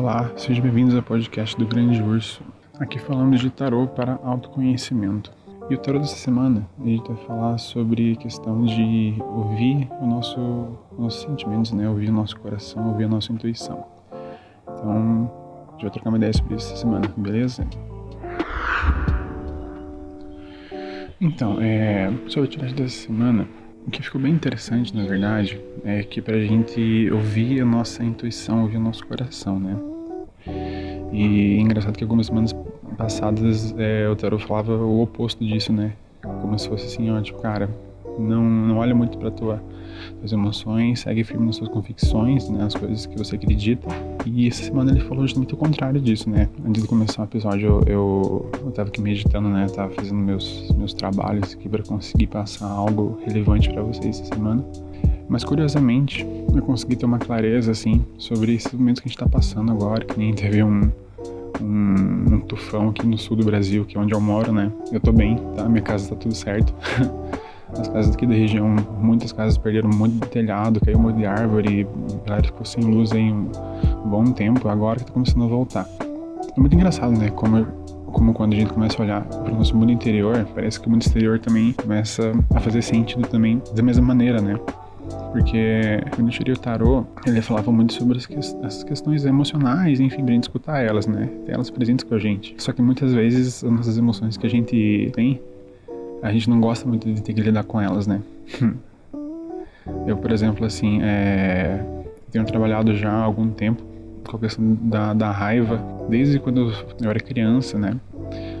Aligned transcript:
Olá, 0.00 0.32
sejam 0.34 0.62
bem-vindos 0.62 0.94
ao 0.94 1.02
podcast 1.02 1.54
do 1.58 1.66
Grande 1.66 2.02
Urso. 2.02 2.42
Aqui 2.78 2.98
falando 2.98 3.36
de 3.36 3.50
tarô 3.50 3.86
para 3.86 4.18
autoconhecimento. 4.24 5.30
E 5.68 5.74
o 5.74 5.78
tarô 5.78 5.98
dessa 5.98 6.16
semana, 6.16 6.66
a 6.80 6.86
gente 6.86 7.06
vai 7.06 7.22
falar 7.26 7.58
sobre 7.58 8.14
a 8.14 8.16
questão 8.16 8.64
de 8.64 9.14
ouvir 9.20 9.86
o 10.00 10.06
nosso, 10.06 10.78
nossos 10.98 11.20
sentimentos, 11.20 11.72
né? 11.72 11.86
Ouvir 11.86 12.08
o 12.08 12.14
nosso 12.14 12.34
coração, 12.40 12.88
ouvir 12.88 13.04
a 13.04 13.08
nossa 13.08 13.30
intuição. 13.30 13.84
Então, 14.62 15.30
a 15.68 15.72
gente 15.72 15.82
vai 15.82 15.90
trocar 15.90 16.08
uma 16.08 16.16
ideia 16.16 16.32
sobre 16.32 16.54
isso 16.54 16.68
essa 16.68 16.76
semana, 16.76 17.06
beleza? 17.14 17.68
Então, 21.20 21.60
é, 21.60 22.10
sobre 22.26 22.48
a 22.48 22.50
tiragem 22.50 22.74
dessa 22.74 23.06
semana, 23.06 23.46
o 23.86 23.90
que 23.90 24.02
ficou 24.02 24.20
bem 24.20 24.32
interessante, 24.32 24.94
na 24.94 25.04
verdade, 25.04 25.60
é 25.84 26.02
que 26.02 26.20
pra 26.20 26.38
gente 26.38 27.10
ouvir 27.10 27.60
a 27.60 27.64
nossa 27.64 28.04
intuição, 28.04 28.62
ouvir 28.62 28.76
o 28.76 28.80
nosso 28.80 29.06
coração, 29.06 29.58
né? 29.58 29.76
E 31.12 31.56
é 31.56 31.60
engraçado 31.60 31.96
que 31.96 32.04
algumas 32.04 32.26
semanas 32.26 32.54
passadas 32.96 33.74
é, 33.78 34.08
o 34.08 34.14
Tarot 34.14 34.44
falava 34.46 34.76
o 34.76 35.02
oposto 35.02 35.44
disso, 35.44 35.72
né? 35.72 35.92
Como 36.22 36.58
se 36.58 36.68
fosse 36.68 36.86
assim, 36.86 37.10
ó, 37.10 37.20
tipo, 37.20 37.40
cara, 37.40 37.68
não, 38.18 38.42
não 38.42 38.78
olha 38.78 38.94
muito 38.94 39.18
para 39.18 39.30
tua 39.30 39.62
tuas 40.18 40.32
emoções, 40.32 41.00
segue 41.00 41.24
firme 41.24 41.46
nas 41.46 41.56
suas 41.56 41.68
convicções, 41.68 42.48
né, 42.48 42.64
as 42.64 42.74
coisas 42.74 43.06
que 43.06 43.16
você 43.16 43.36
acredita. 43.36 43.88
E 44.26 44.48
essa 44.48 44.62
semana 44.64 44.92
ele 44.92 45.00
falou 45.00 45.22
justamente 45.22 45.54
o 45.54 45.56
contrário 45.56 46.00
disso, 46.00 46.28
né? 46.28 46.48
Antes 46.66 46.82
de 46.82 46.88
começar 46.88 47.22
o 47.22 47.24
episódio, 47.24 47.68
eu, 47.68 47.82
eu, 47.86 48.50
eu 48.64 48.70
tava 48.70 48.88
aqui 48.88 49.00
meditando, 49.00 49.48
né, 49.48 49.66
tava 49.74 49.90
fazendo 49.92 50.18
meus 50.18 50.70
meus 50.76 50.92
trabalhos 50.92 51.54
aqui 51.54 51.68
para 51.68 51.82
conseguir 51.82 52.26
passar 52.26 52.70
algo 52.70 53.18
relevante 53.24 53.70
para 53.70 53.82
vocês 53.82 54.20
essa 54.20 54.34
semana. 54.34 54.64
Mas 55.28 55.44
curiosamente, 55.44 56.26
eu 56.54 56.62
consegui 56.62 56.96
ter 56.96 57.06
uma 57.06 57.18
clareza 57.18 57.70
assim 57.70 58.04
sobre 58.18 58.54
esses 58.54 58.72
momentos 58.72 59.00
que 59.00 59.08
a 59.08 59.10
gente 59.10 59.18
tá 59.18 59.28
passando 59.28 59.70
agora, 59.70 60.04
que 60.04 60.18
nem 60.18 60.34
teve 60.34 60.62
um 60.62 60.90
um, 61.62 62.34
um, 62.34 62.40
tufão 62.40 62.88
aqui 62.88 63.06
no 63.06 63.18
sul 63.18 63.36
do 63.36 63.44
Brasil, 63.44 63.84
que 63.84 63.96
é 63.96 64.00
onde 64.00 64.14
eu 64.14 64.20
moro, 64.20 64.50
né? 64.50 64.72
Eu 64.90 64.98
tô 64.98 65.12
bem, 65.12 65.36
tá? 65.54 65.68
Minha 65.68 65.82
casa 65.82 66.08
tá 66.08 66.16
tudo 66.16 66.34
certo. 66.34 66.74
As 67.78 67.88
casas 67.88 68.14
aqui 68.14 68.26
da 68.26 68.34
região, 68.34 68.74
muitas 69.00 69.32
casas 69.32 69.56
perderam 69.56 69.90
muito 69.90 70.20
de 70.20 70.28
telhado, 70.28 70.80
caiu 70.80 70.98
monte 70.98 71.16
de 71.16 71.26
árvore, 71.26 71.86
a 72.28 72.42
ficou 72.42 72.64
sem 72.64 72.82
luz 72.82 73.12
aí 73.12 73.32
um 73.32 73.50
bom 74.06 74.24
tempo, 74.32 74.68
agora 74.68 74.98
que 74.98 75.06
tá 75.06 75.12
começando 75.12 75.44
a 75.44 75.46
voltar. 75.46 75.86
É 76.56 76.60
muito 76.60 76.74
engraçado, 76.74 77.16
né? 77.16 77.30
Como, 77.30 77.64
como 78.06 78.34
quando 78.34 78.54
a 78.54 78.56
gente 78.56 78.72
começa 78.72 79.00
a 79.00 79.04
olhar 79.04 79.24
para 79.24 79.52
o 79.52 79.56
nosso 79.56 79.76
mundo 79.76 79.92
interior, 79.92 80.46
parece 80.54 80.80
que 80.80 80.88
o 80.88 80.90
mundo 80.90 81.02
exterior 81.02 81.38
também 81.38 81.72
começa 81.72 82.32
a 82.54 82.60
fazer 82.60 82.82
sentido 82.82 83.26
também 83.28 83.62
da 83.74 83.82
mesma 83.82 84.04
maneira, 84.04 84.40
né? 84.40 84.58
Porque 85.32 86.00
quando 86.14 86.28
eu 86.28 86.32
tirei 86.32 86.54
o 86.54 86.58
tarô, 86.58 87.04
ele 87.24 87.40
falava 87.40 87.70
muito 87.70 87.92
sobre 87.92 88.18
as, 88.18 88.26
que, 88.26 88.36
questões 88.84 89.24
emocionais, 89.24 90.00
enfim, 90.00 90.24
pra 90.24 90.34
gente 90.34 90.44
escutar 90.44 90.80
elas, 90.80 91.06
né? 91.06 91.28
Ter 91.46 91.52
elas 91.52 91.70
presentes 91.70 92.04
com 92.04 92.14
a 92.14 92.18
gente. 92.18 92.54
Só 92.58 92.72
que 92.72 92.82
muitas 92.82 93.12
vezes 93.12 93.62
as 93.62 93.70
nossas 93.70 93.96
emoções 93.96 94.36
que 94.36 94.46
a 94.46 94.50
gente 94.50 95.10
tem 95.14 95.40
a 96.22 96.32
gente 96.32 96.48
não 96.48 96.60
gosta 96.60 96.86
muito 96.86 97.12
de 97.12 97.22
ter 97.22 97.32
que 97.32 97.40
lidar 97.40 97.64
com 97.64 97.80
elas, 97.80 98.06
né? 98.06 98.20
eu, 100.06 100.16
por 100.16 100.32
exemplo, 100.32 100.64
assim, 100.66 101.00
é... 101.02 101.84
tenho 102.30 102.44
trabalhado 102.44 102.94
já 102.94 103.10
há 103.10 103.22
algum 103.22 103.50
tempo 103.50 103.82
com 104.28 104.36
a 104.36 104.40
questão 104.40 104.78
da, 104.82 105.14
da 105.14 105.30
raiva, 105.30 105.82
desde 106.08 106.38
quando 106.38 106.72
eu 107.00 107.10
era 107.10 107.20
criança, 107.20 107.78
né? 107.78 107.96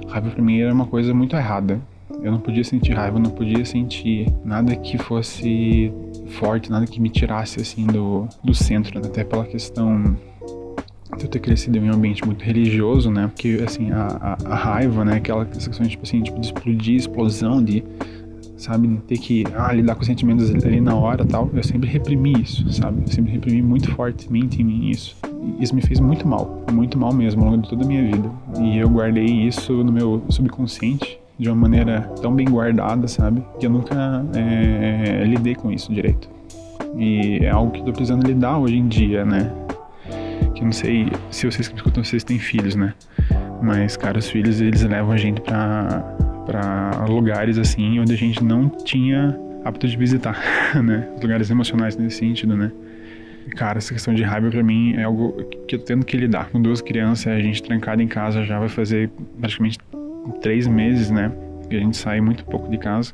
Raiva 0.08 0.30
pra 0.30 0.42
mim 0.42 0.60
era 0.60 0.72
uma 0.72 0.86
coisa 0.86 1.14
muito 1.14 1.36
errada. 1.36 1.80
Eu 2.22 2.32
não 2.32 2.40
podia 2.40 2.64
sentir 2.64 2.92
raiva, 2.92 3.18
não 3.18 3.30
podia 3.30 3.64
sentir 3.64 4.26
nada 4.44 4.74
que 4.74 4.98
fosse 4.98 5.92
forte, 6.30 6.70
nada 6.70 6.86
que 6.86 7.00
me 7.00 7.08
tirasse 7.08 7.60
assim 7.60 7.86
do, 7.86 8.28
do 8.42 8.52
centro, 8.52 9.00
né? 9.00 9.06
até 9.06 9.24
pela 9.24 9.44
questão 9.44 10.16
de 11.16 11.24
eu 11.24 11.30
ter 11.30 11.38
crescido 11.38 11.78
em 11.78 11.90
um 11.90 11.94
ambiente 11.94 12.24
muito 12.24 12.44
religioso, 12.44 13.10
né? 13.10 13.26
Porque, 13.26 13.62
assim, 13.64 13.90
a, 13.90 14.36
a, 14.44 14.52
a 14.52 14.54
raiva, 14.54 15.04
né? 15.04 15.16
Aquela 15.16 15.44
questão, 15.44 15.86
tipo 15.86 16.02
assim, 16.04 16.22
tipo, 16.22 16.40
de 16.40 16.46
explodir, 16.46 16.96
explosão, 16.96 17.62
de, 17.62 17.84
sabe, 18.56 18.88
de 18.88 18.96
ter 18.98 19.18
que 19.18 19.44
ah, 19.54 19.72
lidar 19.72 19.94
com 19.94 20.04
sentimentos 20.04 20.50
ali 20.64 20.80
na 20.80 20.94
hora 20.94 21.24
tal. 21.24 21.50
Eu 21.54 21.62
sempre 21.62 21.88
reprimi 21.88 22.32
isso, 22.40 22.70
sabe? 22.72 23.02
Eu 23.06 23.12
sempre 23.12 23.32
reprimi 23.32 23.62
muito 23.62 23.90
fortemente 23.92 24.60
em 24.60 24.64
mim 24.64 24.90
isso. 24.90 25.16
E 25.58 25.62
isso 25.62 25.74
me 25.74 25.82
fez 25.82 26.00
muito 26.00 26.26
mal, 26.26 26.64
muito 26.72 26.98
mal 26.98 27.12
mesmo, 27.12 27.42
ao 27.42 27.50
longo 27.50 27.62
de 27.62 27.70
toda 27.70 27.84
a 27.84 27.86
minha 27.86 28.04
vida. 28.04 28.30
E 28.60 28.78
eu 28.78 28.88
guardei 28.88 29.24
isso 29.24 29.72
no 29.84 29.92
meu 29.92 30.22
subconsciente 30.28 31.18
de 31.38 31.48
uma 31.48 31.56
maneira 31.56 32.02
tão 32.20 32.34
bem 32.34 32.46
guardada, 32.46 33.08
sabe? 33.08 33.42
Que 33.58 33.66
eu 33.66 33.70
nunca 33.70 34.24
é, 34.34 35.24
lidei 35.24 35.54
com 35.54 35.72
isso 35.72 35.92
direito. 35.92 36.28
E 36.98 37.38
é 37.42 37.48
algo 37.48 37.72
que 37.72 37.80
eu 37.80 37.84
tô 37.84 37.92
precisando 37.92 38.26
lidar 38.26 38.58
hoje 38.58 38.76
em 38.76 38.86
dia, 38.86 39.24
né? 39.24 39.50
Que 40.54 40.64
não 40.64 40.72
sei 40.72 41.10
se 41.30 41.46
vocês 41.46 41.68
que 41.68 41.74
me 41.74 41.80
escutam, 41.80 42.04
vocês 42.04 42.24
têm 42.24 42.38
filhos, 42.38 42.74
né? 42.74 42.94
Mas, 43.62 43.96
cara, 43.96 44.18
os 44.18 44.28
filhos, 44.28 44.60
eles 44.60 44.82
levam 44.82 45.12
a 45.12 45.16
gente 45.16 45.40
pra, 45.40 46.00
pra 46.46 47.04
lugares, 47.06 47.58
assim, 47.58 47.98
onde 48.00 48.12
a 48.12 48.16
gente 48.16 48.42
não 48.42 48.68
tinha 48.68 49.38
apto 49.64 49.86
de 49.86 49.96
visitar, 49.96 50.38
né? 50.82 51.08
Lugares 51.20 51.50
emocionais 51.50 51.96
nesse 51.96 52.18
sentido, 52.18 52.56
né? 52.56 52.72
Cara, 53.56 53.78
essa 53.78 53.92
questão 53.92 54.14
de 54.14 54.22
raiva 54.22 54.50
para 54.50 54.62
mim 54.62 54.94
é 54.94 55.02
algo 55.02 55.32
que 55.66 55.74
eu 55.74 55.78
tendo 55.78 56.04
que 56.04 56.16
lidar. 56.16 56.50
Com 56.50 56.60
duas 56.60 56.80
crianças, 56.80 57.26
a 57.26 57.40
gente 57.40 57.62
trancada 57.62 58.02
em 58.02 58.08
casa 58.08 58.44
já 58.44 58.58
vai 58.58 58.68
fazer 58.68 59.10
praticamente 59.38 59.78
três 60.40 60.66
meses, 60.66 61.10
né? 61.10 61.32
Que 61.68 61.76
a 61.76 61.80
gente 61.80 61.96
sai 61.96 62.20
muito 62.20 62.44
pouco 62.44 62.70
de 62.70 62.78
casa. 62.78 63.12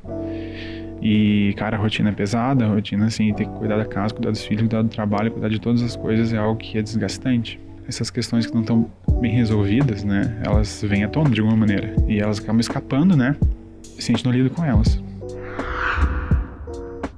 E, 1.00 1.54
cara, 1.56 1.76
a 1.76 1.80
rotina 1.80 2.08
é 2.08 2.12
pesada, 2.12 2.64
a 2.64 2.68
rotina, 2.68 3.06
assim, 3.06 3.32
ter 3.34 3.46
que 3.46 3.52
cuidar 3.52 3.76
da 3.76 3.84
casa, 3.84 4.14
cuidar 4.14 4.30
dos 4.30 4.44
filhos, 4.44 4.62
cuidar 4.62 4.82
do 4.82 4.88
trabalho, 4.88 5.30
cuidar 5.30 5.48
de 5.48 5.60
todas 5.60 5.82
as 5.82 5.94
coisas 5.94 6.32
é 6.32 6.38
algo 6.38 6.58
que 6.58 6.78
é 6.78 6.82
desgastante. 6.82 7.60
Essas 7.86 8.10
questões 8.10 8.46
que 8.46 8.54
não 8.54 8.62
estão 8.62 8.90
bem 9.20 9.32
resolvidas, 9.32 10.02
né, 10.02 10.40
elas 10.44 10.82
vêm 10.82 11.04
à 11.04 11.08
tona 11.08 11.30
de 11.30 11.40
alguma 11.40 11.56
maneira. 11.56 11.94
E 12.08 12.18
elas 12.18 12.38
acabam 12.38 12.60
escapando, 12.60 13.16
né, 13.16 13.36
se 13.82 14.10
a 14.10 14.16
gente 14.16 14.24
não 14.24 14.32
lida 14.32 14.50
com 14.50 14.64
elas. 14.64 15.00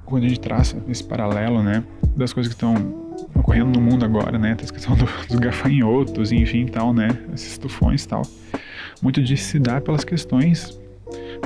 Quando 0.05 0.25
a 0.25 0.27
gente 0.27 0.39
traça 0.39 0.77
esse 0.87 1.03
paralelo, 1.03 1.63
né, 1.63 1.83
das 2.15 2.33
coisas 2.33 2.53
que 2.53 2.57
estão 2.57 2.75
ocorrendo 3.33 3.79
no 3.79 3.81
mundo 3.81 4.05
agora, 4.05 4.37
né, 4.37 4.55
questão 4.55 4.95
do, 4.95 5.05
dos 5.27 5.39
gafanhotos, 5.39 6.31
enfim, 6.31 6.65
tal, 6.65 6.93
né, 6.93 7.09
esses 7.33 7.57
tufões 7.57 8.03
e 8.03 8.07
tal. 8.07 8.21
Muito 9.01 9.23
disso 9.23 9.45
se 9.45 9.59
dá 9.59 9.79
pelas 9.79 10.03
questões 10.03 10.78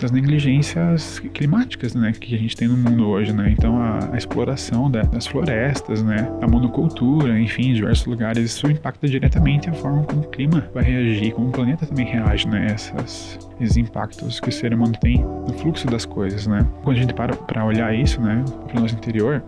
das 0.01 0.11
negligências 0.11 1.19
climáticas, 1.33 1.95
né, 1.95 2.11
que 2.11 2.35
a 2.35 2.37
gente 2.37 2.55
tem 2.55 2.67
no 2.67 2.77
mundo 2.77 3.07
hoje, 3.07 3.33
né? 3.33 3.49
Então 3.51 3.77
a, 3.77 4.13
a 4.13 4.17
exploração 4.17 4.89
da, 4.89 5.01
das 5.01 5.27
florestas, 5.27 6.03
né, 6.03 6.29
a 6.41 6.47
monocultura, 6.47 7.39
enfim, 7.39 7.69
em 7.69 7.73
diversos 7.73 8.05
lugares, 8.05 8.43
isso 8.43 8.69
impacta 8.69 9.07
diretamente 9.07 9.69
a 9.69 9.73
forma 9.73 10.03
como 10.03 10.21
o 10.21 10.27
clima 10.27 10.67
vai 10.73 10.83
reagir, 10.83 11.33
como 11.33 11.49
o 11.49 11.51
planeta 11.51 11.85
também 11.85 12.05
reage, 12.05 12.47
né, 12.47 12.67
essas, 12.69 13.39
esses 13.59 13.77
impactos 13.77 14.39
que 14.39 14.49
o 14.49 14.51
ser 14.51 14.73
humano 14.73 14.93
tem 14.99 15.19
no 15.19 15.53
fluxo 15.53 15.87
das 15.87 16.05
coisas, 16.05 16.47
né? 16.47 16.65
Quando 16.83 16.97
a 16.97 16.99
gente 16.99 17.13
para 17.13 17.35
para 17.35 17.65
olhar 17.65 17.93
isso, 17.93 18.21
né, 18.21 18.43
para 18.67 18.77
o 18.77 18.81
nosso 18.81 18.95
interior, 18.95 19.43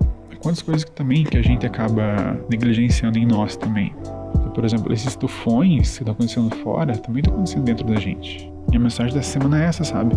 quantas 0.45 0.61
coisas 0.61 0.83
que 0.83 0.91
também 0.91 1.23
que 1.23 1.37
a 1.37 1.41
gente 1.41 1.65
acaba 1.65 2.39
negligenciando 2.49 3.17
em 3.17 3.25
nós 3.25 3.55
também. 3.57 3.93
Por 4.53 4.63
exemplo, 4.63 4.93
esses 4.93 5.15
tufões 5.15 5.97
que 5.97 6.03
estão 6.03 6.13
acontecendo 6.13 6.55
fora 6.57 6.95
também 6.97 7.19
estão 7.19 7.33
acontecendo 7.33 7.63
dentro 7.63 7.85
da 7.85 7.95
gente. 7.95 8.54
E 8.71 8.77
a 8.77 8.79
mensagem 8.79 9.13
dessa 9.13 9.31
semana 9.31 9.61
é 9.61 9.65
essa, 9.65 9.83
sabe? 9.83 10.15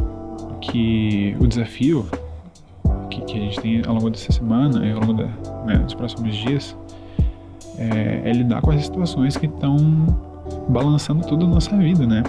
Que 0.60 1.36
o 1.40 1.46
desafio 1.46 2.06
que, 3.10 3.20
que 3.22 3.38
a 3.38 3.40
gente 3.40 3.60
tem 3.60 3.82
ao 3.86 3.94
longo 3.94 4.10
dessa 4.10 4.32
semana 4.32 4.84
e 4.84 4.92
ao 4.92 5.00
longo 5.00 5.14
da, 5.14 5.26
né, 5.64 5.78
dos 5.78 5.94
próximos 5.94 6.34
dias 6.36 6.76
é, 7.78 8.28
é 8.28 8.32
lidar 8.32 8.60
com 8.60 8.70
as 8.70 8.84
situações 8.84 9.36
que 9.36 9.46
estão 9.46 9.76
balançando 10.68 11.26
toda 11.26 11.44
a 11.44 11.48
nossa 11.48 11.76
vida, 11.76 12.06
né? 12.06 12.22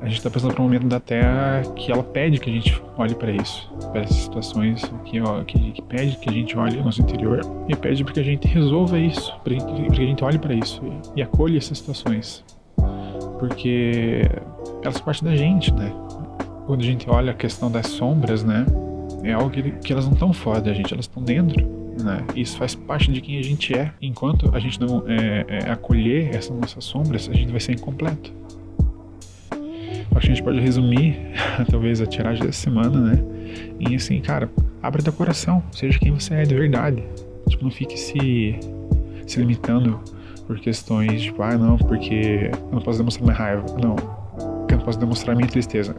a 0.00 0.06
gente 0.06 0.18
está 0.18 0.30
passando 0.30 0.54
por 0.54 0.62
um 0.62 0.64
momento 0.64 0.86
da 0.86 1.00
Terra 1.00 1.62
que 1.74 1.90
ela 1.90 2.02
pede 2.02 2.38
que 2.38 2.48
a 2.48 2.52
gente 2.52 2.82
olhe 2.96 3.14
para 3.14 3.32
isso, 3.32 3.70
para 3.92 4.02
essas 4.02 4.16
situações 4.16 4.82
que, 5.04 5.20
ó, 5.20 5.42
que, 5.42 5.72
que, 5.72 5.82
pede 5.82 6.16
que 6.16 6.30
a 6.30 6.32
gente 6.32 6.56
olhe 6.56 6.76
no 6.76 6.84
nosso 6.84 7.02
interior 7.02 7.40
e 7.68 7.74
pede 7.74 8.04
para 8.04 8.14
que 8.14 8.20
a 8.20 8.24
gente 8.24 8.46
resolva 8.46 8.98
isso, 8.98 9.34
para 9.42 9.54
que, 9.54 9.90
que, 9.90 10.02
a 10.02 10.06
gente 10.06 10.24
olhe 10.24 10.38
para 10.38 10.54
isso 10.54 10.80
e, 11.14 11.20
e 11.20 11.22
acolha 11.22 11.58
essas 11.58 11.78
situações, 11.78 12.44
porque 13.38 14.22
elas 14.88 14.96
são 14.96 15.04
parte 15.04 15.22
da 15.22 15.36
gente, 15.36 15.72
né? 15.72 15.92
Quando 16.66 16.80
a 16.80 16.84
gente 16.84 17.08
olha 17.08 17.32
a 17.32 17.34
questão 17.34 17.70
das 17.70 17.86
sombras, 17.86 18.42
né? 18.42 18.66
É 19.22 19.32
algo 19.32 19.50
que, 19.50 19.62
que 19.70 19.92
elas 19.92 20.06
não 20.06 20.14
estão 20.14 20.32
fora 20.32 20.60
da 20.60 20.72
gente, 20.72 20.92
elas 20.92 21.04
estão 21.04 21.22
dentro. 21.22 21.66
Né? 22.02 22.24
Isso 22.36 22.56
faz 22.56 22.74
parte 22.74 23.10
de 23.12 23.20
quem 23.20 23.38
a 23.38 23.42
gente 23.42 23.74
é. 23.74 23.92
Enquanto 24.00 24.54
a 24.54 24.58
gente 24.58 24.80
não 24.80 25.04
é, 25.06 25.44
é, 25.48 25.70
acolher 25.70 26.34
essas 26.34 26.56
nossas 26.56 26.84
sombras, 26.84 27.28
a 27.28 27.34
gente 27.34 27.50
vai 27.50 27.60
ser 27.60 27.72
incompleto. 27.72 28.32
Acho 30.14 30.26
que 30.26 30.32
a 30.32 30.34
gente 30.34 30.42
pode 30.42 30.60
resumir, 30.60 31.16
talvez, 31.70 32.00
a 32.00 32.06
tiragem 32.06 32.44
dessa 32.44 32.60
semana, 32.60 32.98
né? 32.98 33.24
Em 33.78 33.94
assim, 33.94 34.20
cara, 34.20 34.50
abre 34.82 35.02
teu 35.02 35.12
coração, 35.12 35.62
seja 35.72 35.98
quem 35.98 36.12
você 36.12 36.34
é 36.34 36.42
de 36.42 36.54
verdade. 36.54 37.04
Tipo, 37.48 37.64
não 37.64 37.70
fique 37.70 37.98
se, 37.98 38.58
se 39.26 39.38
limitando 39.38 40.00
por 40.46 40.58
questões, 40.60 41.22
tipo, 41.22 41.42
ah, 41.42 41.56
não, 41.56 41.76
porque 41.76 42.50
eu 42.52 42.72
não 42.72 42.80
posso 42.80 42.98
demonstrar 42.98 43.24
minha 43.24 43.36
raiva. 43.36 43.66
Não 43.82 44.17
posso 44.88 44.98
demonstrar 44.98 45.36
minha 45.36 45.48
tristeza. 45.48 45.94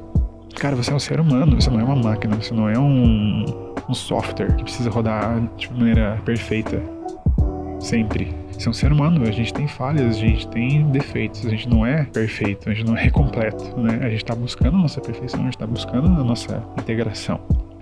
Cara, 0.56 0.76
você 0.76 0.92
é 0.92 0.96
um 0.96 1.00
ser 1.00 1.20
humano, 1.20 1.62
você 1.62 1.70
não 1.70 1.80
é 1.80 1.84
uma 1.84 1.96
máquina, 1.96 2.36
você 2.36 2.56
não 2.56 2.68
é 2.68 2.78
um, 2.78 3.46
um 3.88 3.94
software 3.94 4.56
que 4.56 4.64
precisa 4.64 4.90
rodar 4.90 5.40
de 5.56 5.72
maneira 5.72 6.20
perfeita 6.26 6.82
sempre. 7.80 8.36
Você 8.52 8.68
é 8.68 8.70
um 8.72 8.74
ser 8.74 8.92
humano, 8.92 9.28
a 9.28 9.32
gente 9.32 9.54
tem 9.54 9.68
falhas, 9.68 10.18
a 10.18 10.20
gente 10.20 10.48
tem 10.48 10.84
defeitos, 10.88 11.46
a 11.46 11.50
gente 11.50 11.70
não 11.70 11.86
é 11.86 12.04
perfeito, 12.06 12.68
a 12.68 12.74
gente 12.74 12.88
não 12.88 12.98
é 12.98 13.12
completo, 13.12 13.80
né? 13.80 14.00
A 14.02 14.10
gente 14.10 14.24
está 14.24 14.34
buscando 14.34 14.76
a 14.78 14.82
nossa 14.82 15.00
perfeição, 15.00 15.42
a 15.42 15.44
gente 15.44 15.54
está 15.54 15.68
buscando 15.68 16.08
a 16.08 16.24
nossa 16.24 16.64
integração. 16.80 17.40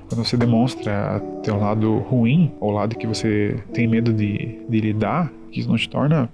Quando 0.10 0.26
você 0.26 0.36
demonstra 0.36 1.22
teu 1.42 1.58
lado 1.58 2.00
ruim, 2.00 2.52
ou 2.60 2.72
lado 2.72 2.98
que 2.98 3.08
você 3.08 3.56
tem 3.74 3.88
medo 3.88 4.12
de, 4.12 4.60
de 4.68 4.82
lidar, 4.82 5.32
isso 5.54 5.70
não 5.70 5.78
te 5.78 5.90
torna 5.90 6.30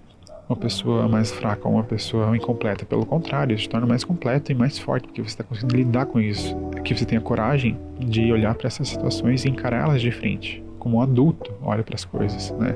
uma 0.47 0.55
pessoa 0.55 1.07
mais 1.07 1.31
fraca 1.31 1.67
ou 1.67 1.75
uma 1.75 1.83
pessoa 1.83 2.35
incompleta. 2.35 2.85
Pelo 2.85 3.05
contrário, 3.05 3.53
isso 3.55 3.63
te 3.63 3.69
torna 3.69 3.87
mais 3.87 4.03
completo 4.03 4.51
e 4.51 4.55
mais 4.55 4.77
forte, 4.77 5.07
porque 5.07 5.21
você 5.21 5.29
está 5.29 5.43
conseguindo 5.43 5.75
lidar 5.75 6.05
com 6.05 6.19
isso. 6.19 6.55
Que 6.83 6.95
você 6.95 7.05
tenha 7.05 7.21
coragem 7.21 7.77
de 7.99 8.31
olhar 8.31 8.53
para 8.55 8.67
essas 8.67 8.87
situações 8.87 9.45
e 9.45 9.49
encará-las 9.49 10.01
de 10.01 10.11
frente, 10.11 10.63
como 10.79 10.97
um 10.97 11.01
adulto 11.01 11.51
olha 11.61 11.83
para 11.83 11.95
as 11.95 12.05
coisas, 12.05 12.51
né? 12.51 12.75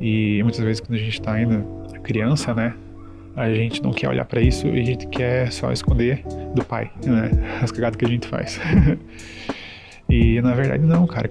E 0.00 0.42
muitas 0.42 0.60
vezes 0.60 0.80
quando 0.80 0.94
a 0.94 1.02
gente 1.02 1.18
está 1.18 1.32
ainda 1.32 1.64
criança, 2.02 2.54
né? 2.54 2.74
A 3.36 3.52
gente 3.52 3.82
não 3.82 3.90
quer 3.90 4.08
olhar 4.08 4.24
para 4.24 4.40
isso 4.40 4.68
e 4.68 4.80
a 4.80 4.84
gente 4.84 5.08
quer 5.08 5.50
só 5.50 5.72
esconder 5.72 6.22
do 6.54 6.64
pai, 6.64 6.90
né? 7.04 7.30
As 7.60 7.72
cagadas 7.72 7.96
que 7.96 8.04
a 8.04 8.08
gente 8.08 8.28
faz. 8.28 8.60
e 10.08 10.40
na 10.40 10.54
verdade 10.54 10.84
não, 10.84 11.06
cara 11.06 11.28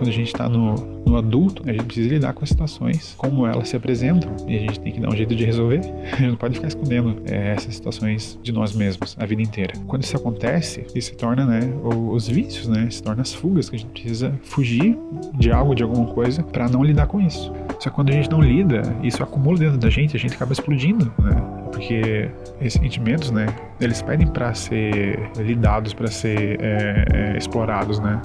quando 0.00 0.08
a 0.08 0.12
gente 0.12 0.28
está 0.28 0.48
no, 0.48 0.76
no 1.04 1.18
adulto, 1.18 1.62
a 1.66 1.72
gente 1.72 1.84
precisa 1.84 2.08
lidar 2.08 2.32
com 2.32 2.42
as 2.42 2.48
situações 2.48 3.14
como 3.18 3.46
elas 3.46 3.68
se 3.68 3.76
apresentam 3.76 4.34
e 4.48 4.56
a 4.56 4.58
gente 4.58 4.80
tem 4.80 4.90
que 4.90 4.98
dar 4.98 5.10
um 5.10 5.14
jeito 5.14 5.34
de 5.34 5.44
resolver. 5.44 5.80
A 6.10 6.16
gente 6.16 6.28
não 6.30 6.36
pode 6.36 6.54
ficar 6.54 6.68
escondendo 6.68 7.22
é, 7.30 7.52
essas 7.52 7.74
situações 7.74 8.38
de 8.42 8.50
nós 8.50 8.74
mesmos 8.74 9.14
a 9.20 9.26
vida 9.26 9.42
inteira. 9.42 9.74
Quando 9.86 10.02
isso 10.02 10.16
acontece, 10.16 10.86
isso 10.94 11.10
se 11.10 11.16
torna, 11.16 11.44
né, 11.44 11.60
os 11.84 12.26
vícios, 12.26 12.66
né, 12.66 12.88
se 12.88 13.02
torna 13.02 13.20
as 13.20 13.34
fugas 13.34 13.68
que 13.68 13.76
a 13.76 13.78
gente 13.78 13.90
precisa 13.90 14.32
fugir 14.42 14.96
de 15.38 15.52
algo, 15.52 15.74
de 15.74 15.82
alguma 15.82 16.06
coisa, 16.06 16.42
para 16.42 16.66
não 16.66 16.82
lidar 16.82 17.06
com 17.06 17.20
isso. 17.20 17.52
Só 17.78 17.90
que 17.90 17.96
quando 17.96 18.08
a 18.08 18.12
gente 18.12 18.30
não 18.30 18.40
lida, 18.40 18.80
isso 19.02 19.22
acumula 19.22 19.58
dentro 19.58 19.76
da 19.76 19.90
gente, 19.90 20.16
a 20.16 20.18
gente 20.18 20.34
acaba 20.34 20.54
explodindo, 20.54 21.12
né? 21.18 21.42
Porque 21.70 22.30
esses 22.58 22.80
sentimentos, 22.80 23.30
né, 23.30 23.46
eles 23.78 24.00
pedem 24.00 24.26
para 24.26 24.54
ser 24.54 25.30
lidados, 25.36 25.92
para 25.92 26.06
ser 26.06 26.58
é, 26.60 27.04
é, 27.12 27.36
explorados, 27.36 27.98
né? 27.98 28.20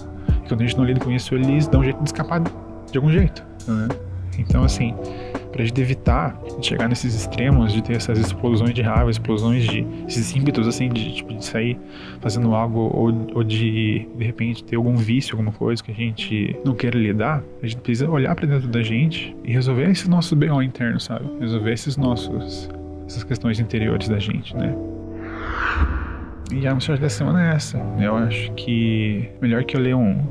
E 0.46 0.48
quando 0.48 0.62
a 0.62 0.66
gente 0.66 0.78
não 0.78 0.86
lida 0.86 1.00
com 1.00 1.12
isso, 1.12 1.34
eles 1.36 1.68
dão 1.68 1.82
um 1.82 1.84
jeito 1.84 2.02
de 2.02 2.10
escapar 2.10 2.42
de 2.42 2.98
algum 2.98 3.10
jeito. 3.10 3.44
Né? 3.68 3.88
Então, 4.38 4.64
assim, 4.64 4.94
para 5.52 5.64
a 5.64 5.66
gente 5.66 5.80
evitar 5.80 6.38
de 6.60 6.68
chegar 6.68 6.90
nesses 6.90 7.16
extremos, 7.16 7.72
de 7.72 7.82
ter 7.82 7.96
essas 7.96 8.20
explosões 8.20 8.74
de 8.74 8.82
raiva, 8.82 9.10
explosões 9.10 9.64
de 9.64 9.86
esses 10.08 10.36
ímpetos, 10.36 10.68
assim, 10.68 10.90
de, 10.90 11.16
tipo, 11.16 11.34
de 11.34 11.44
sair 11.44 11.78
fazendo 12.20 12.54
algo 12.54 12.80
ou, 12.94 13.28
ou 13.34 13.44
de, 13.44 14.08
de 14.16 14.26
repente, 14.26 14.64
ter 14.64 14.76
algum 14.76 14.96
vício, 14.96 15.34
alguma 15.34 15.52
coisa 15.52 15.82
que 15.84 15.92
a 15.92 15.96
gente 15.96 16.56
não 16.66 16.74
queira 16.74 16.98
lidar, 16.98 17.42
a 17.64 17.68
gente 17.68 17.80
precisa 17.80 18.10
olhar 18.10 18.36
para 18.36 18.46
dentro 18.46 18.68
da 18.68 18.84
gente 18.84 19.36
e 19.44 19.52
resolver 19.52 19.90
esses 19.90 20.08
nossos 20.08 20.34
BO 20.34 20.62
internos, 20.62 21.06
sabe? 21.06 21.26
Resolver 21.40 21.72
esses 21.72 21.96
nossos, 21.96 22.70
essas 23.08 23.24
questões 23.24 23.60
interiores 23.60 24.10
da 24.10 24.20
gente, 24.20 24.56
né? 24.56 24.76
E 26.52 26.68
a 26.68 26.74
mensagem 26.74 27.02
dessa 27.02 27.18
semana 27.18 27.52
é 27.52 27.56
essa. 27.56 27.78
Eu 28.00 28.16
acho 28.16 28.52
que 28.54 29.30
melhor 29.42 29.64
que 29.64 29.76
eu 29.76 29.82
ler 29.82 29.96
um, 29.96 30.22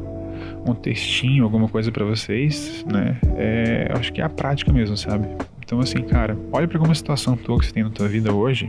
um 0.66 0.74
textinho, 0.74 1.44
alguma 1.44 1.68
coisa 1.68 1.90
para 1.90 2.04
vocês, 2.04 2.84
né? 2.90 3.18
É, 3.36 3.88
eu 3.90 3.96
acho 3.98 4.12
que 4.12 4.20
é 4.20 4.24
a 4.24 4.28
prática 4.28 4.72
mesmo, 4.72 4.96
sabe? 4.96 5.26
Então, 5.64 5.80
assim, 5.80 6.02
cara, 6.02 6.36
olha 6.52 6.68
para 6.68 6.78
alguma 6.78 6.94
situação 6.94 7.36
tua 7.36 7.58
que 7.58 7.66
você 7.66 7.72
tem 7.72 7.82
na 7.82 7.90
tua 7.90 8.08
vida 8.08 8.32
hoje 8.32 8.68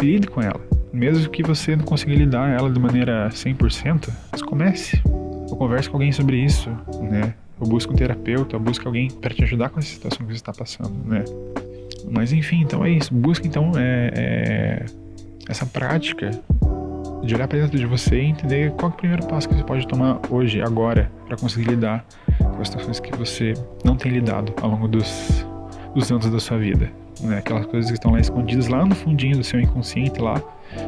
lide 0.00 0.26
com 0.26 0.40
ela. 0.40 0.60
Mesmo 0.92 1.30
que 1.30 1.42
você 1.42 1.76
não 1.76 1.84
consiga 1.84 2.14
lidar 2.14 2.48
ela 2.48 2.70
de 2.70 2.80
maneira 2.80 3.28
100%, 3.30 4.08
mas 4.32 4.42
comece. 4.42 5.00
Ou 5.04 5.56
converse 5.56 5.88
com 5.88 5.96
alguém 5.96 6.12
sobre 6.12 6.36
isso, 6.36 6.70
né? 7.02 7.34
Ou 7.58 7.68
busque 7.68 7.92
um 7.92 7.96
terapeuta, 7.96 8.56
ou 8.56 8.62
busque 8.62 8.86
alguém 8.86 9.10
para 9.10 9.34
te 9.34 9.42
ajudar 9.44 9.68
com 9.68 9.78
essa 9.78 9.88
situação 9.88 10.26
que 10.26 10.32
você 10.32 10.38
está 10.38 10.52
passando, 10.52 10.94
né? 11.04 11.24
Mas 12.10 12.32
enfim, 12.32 12.62
então 12.62 12.84
é 12.84 12.90
isso. 12.90 13.12
Busque 13.14 13.46
então 13.46 13.72
é, 13.76 14.10
é 14.14 14.86
essa 15.50 15.66
prática 15.66 16.30
de 17.22 17.34
olhar 17.34 17.48
para 17.48 17.58
dentro 17.58 17.76
de 17.76 17.84
você 17.84 18.20
e 18.20 18.24
entender 18.26 18.70
qual 18.72 18.90
é 18.90 18.94
o 18.94 18.96
primeiro 18.96 19.26
passo 19.26 19.48
que 19.48 19.54
você 19.54 19.64
pode 19.64 19.86
tomar 19.86 20.20
hoje, 20.30 20.62
agora, 20.62 21.10
para 21.26 21.36
conseguir 21.36 21.70
lidar 21.70 22.04
com 22.38 22.60
as 22.62 22.68
situações 22.68 23.00
que 23.00 23.14
você 23.16 23.54
não 23.84 23.96
tem 23.96 24.12
lidado 24.12 24.54
ao 24.62 24.70
longo 24.70 24.88
dos, 24.88 25.44
dos 25.94 26.10
anos 26.10 26.30
da 26.30 26.38
sua 26.38 26.56
vida. 26.56 26.90
Né? 27.20 27.38
Aquelas 27.38 27.66
coisas 27.66 27.90
que 27.90 27.96
estão 27.96 28.12
lá 28.12 28.20
escondidas 28.20 28.68
lá 28.68 28.86
no 28.86 28.94
fundinho 28.94 29.36
do 29.36 29.44
seu 29.44 29.60
inconsciente 29.60 30.20
lá, 30.20 30.40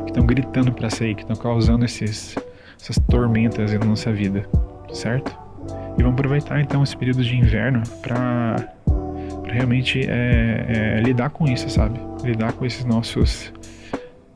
que 0.04 0.10
estão 0.10 0.24
gritando 0.24 0.72
para 0.72 0.88
sair, 0.88 1.14
que 1.14 1.22
estão 1.22 1.36
causando 1.36 1.84
esses, 1.84 2.36
essas 2.80 2.98
tormentas 3.10 3.72
na 3.74 3.84
nossa 3.84 4.12
vida, 4.12 4.48
certo? 4.92 5.36
E 5.98 6.02
vamos 6.02 6.18
aproveitar 6.18 6.60
então 6.60 6.82
esse 6.82 6.96
período 6.96 7.22
de 7.22 7.36
inverno 7.36 7.82
para 8.00 8.56
realmente 9.44 10.00
é, 10.08 10.96
é, 10.98 11.00
lidar 11.00 11.28
com 11.30 11.46
isso, 11.46 11.68
sabe? 11.68 12.00
Lidar 12.24 12.52
com 12.54 12.64
esses 12.64 12.84
nossos 12.84 13.52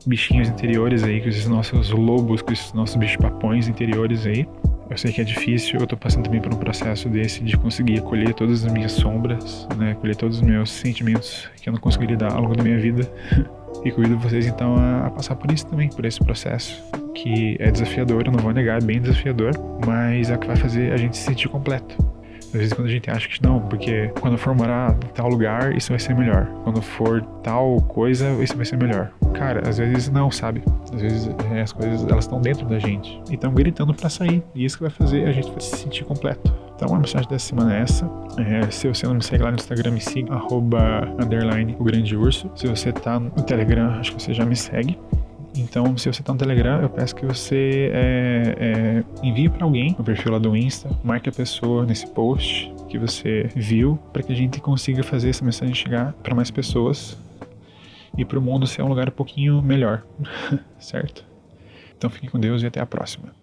bichinhos 0.07 0.47
interiores 0.49 1.03
aí, 1.03 1.21
com 1.21 1.29
esses 1.29 1.47
nossos 1.47 1.91
lobos, 1.91 2.41
com 2.41 2.53
esses 2.53 2.73
nossos 2.73 2.95
bichos 2.95 3.17
papões 3.17 3.67
interiores 3.67 4.25
aí. 4.25 4.47
Eu 4.89 4.97
sei 4.97 5.11
que 5.11 5.19
é 5.19 5.23
difícil, 5.23 5.81
eu 5.81 5.85
tô 5.85 5.97
passando 5.97 6.23
também 6.23 6.39
por 6.39 6.53
um 6.53 6.57
processo 6.57 7.09
desse 7.09 7.43
de 7.43 7.57
conseguir 7.57 8.01
colher 8.01 8.33
todas 8.33 8.65
as 8.65 8.71
minhas 8.71 8.93
sombras, 8.93 9.67
né? 9.77 9.95
Colher 9.95 10.15
todos 10.15 10.37
os 10.37 10.41
meus 10.41 10.69
sentimentos 10.71 11.49
que 11.61 11.67
eu 11.67 11.73
não 11.73 11.79
consegui 11.79 12.05
lidar 12.05 12.31
ao 12.33 12.41
longo 12.41 12.55
da 12.55 12.63
minha 12.63 12.79
vida. 12.79 13.09
e 13.83 13.91
convido 13.91 14.17
vocês 14.17 14.47
então 14.47 14.75
a, 14.75 15.07
a, 15.07 15.09
passar 15.09 15.35
por 15.35 15.51
isso 15.51 15.67
também, 15.67 15.89
por 15.89 16.05
esse 16.05 16.19
processo 16.19 16.81
que 17.13 17.57
é 17.59 17.69
desafiador, 17.71 18.23
eu 18.25 18.31
não 18.31 18.39
vou 18.39 18.53
negar, 18.53 18.81
é 18.81 18.85
bem 18.85 19.01
desafiador, 19.01 19.51
mas 19.85 20.29
é 20.29 20.35
o 20.35 20.39
que 20.39 20.47
vai 20.47 20.55
fazer 20.55 20.93
a 20.93 20.97
gente 20.97 21.17
se 21.17 21.23
sentir 21.23 21.49
completo. 21.49 21.97
Às 22.47 22.53
vezes 22.53 22.73
quando 22.73 22.87
a 22.87 22.91
gente 22.91 23.09
acha 23.09 23.27
que 23.27 23.41
não, 23.43 23.59
porque 23.59 24.11
quando 24.19 24.37
for 24.37 24.55
morar 24.55 24.95
em 25.03 25.13
tal 25.13 25.27
lugar, 25.27 25.75
isso 25.75 25.89
vai 25.89 25.99
ser 25.99 26.15
melhor. 26.15 26.47
Quando 26.63 26.81
for 26.81 27.21
tal 27.43 27.81
coisa, 27.81 28.31
isso 28.41 28.55
vai 28.55 28.65
ser 28.65 28.77
melhor. 28.77 29.11
Cara, 29.33 29.67
às 29.67 29.77
vezes 29.77 30.09
não, 30.09 30.31
sabe? 30.31 30.63
Às 30.93 31.01
vezes 31.01 31.29
é, 31.51 31.61
as 31.61 31.71
coisas 31.71 32.03
elas 32.03 32.25
estão 32.25 32.41
dentro 32.41 32.65
da 32.65 32.79
gente 32.79 33.21
e 33.29 33.35
estão 33.35 33.53
gritando 33.53 33.93
para 33.93 34.09
sair. 34.09 34.43
E 34.55 34.65
isso 34.65 34.77
que 34.77 34.83
vai 34.83 34.91
fazer 34.91 35.27
a 35.27 35.31
gente 35.31 35.51
se 35.63 35.77
sentir 35.77 36.03
completo. 36.03 36.53
Então 36.75 36.95
a 36.95 36.99
mensagem 36.99 37.27
dessa 37.27 37.47
semana 37.47 37.75
é 37.75 37.81
essa. 37.81 38.09
É, 38.37 38.69
se 38.69 38.87
você 38.87 39.07
não 39.07 39.15
me 39.15 39.23
segue 39.23 39.43
lá 39.43 39.49
no 39.49 39.57
Instagram, 39.57 39.91
me 39.91 40.01
siga, 40.01 40.33
arroba, 40.33 41.09
underline, 41.19 41.75
o 41.79 41.83
grande 41.83 42.15
urso. 42.15 42.49
Se 42.55 42.67
você 42.67 42.91
tá 42.91 43.19
no 43.19 43.31
Telegram, 43.31 43.99
acho 43.99 44.15
que 44.15 44.21
você 44.21 44.33
já 44.33 44.45
me 44.45 44.55
segue. 44.55 44.97
Então, 45.57 45.97
se 45.97 46.11
você 46.11 46.21
está 46.21 46.31
no 46.31 46.37
Telegram, 46.37 46.81
eu 46.81 46.89
peço 46.89 47.15
que 47.15 47.25
você 47.25 47.89
é, 47.91 48.55
é, 48.59 49.03
envie 49.23 49.49
para 49.49 49.63
alguém 49.63 49.95
no 49.97 50.03
perfil 50.03 50.31
lá 50.31 50.37
do 50.37 50.55
Insta, 50.55 50.89
marque 51.03 51.29
a 51.29 51.31
pessoa 51.31 51.83
nesse 51.83 52.05
post 52.05 52.71
que 52.87 52.99
você 52.99 53.49
viu, 53.55 53.97
para 54.13 54.21
que 54.21 54.31
a 54.31 54.35
gente 54.35 54.61
consiga 54.61 55.01
fazer 55.01 55.29
essa 55.29 55.43
mensagem 55.43 55.73
chegar 55.73 56.13
para 56.13 56.35
mais 56.35 56.51
pessoas 56.51 57.17
e 58.15 58.23
para 58.23 58.37
o 58.37 58.41
mundo 58.41 58.67
ser 58.67 58.83
um 58.83 58.87
lugar 58.87 59.09
um 59.09 59.11
pouquinho 59.11 59.61
melhor, 59.61 60.03
certo? 60.79 61.25
Então, 61.97 62.09
fiquem 62.09 62.29
com 62.29 62.39
Deus 62.39 62.61
e 62.61 62.67
até 62.67 62.79
a 62.79 62.85
próxima. 62.85 63.36